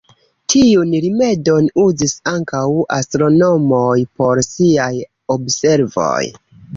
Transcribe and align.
Tiun 0.51 0.93
rimedon 1.01 1.67
uzis 1.83 2.15
ankaŭ 2.31 2.61
astronomoj 2.97 3.93
por 4.21 4.41
siaj 4.47 4.89
observoj. 5.37 6.23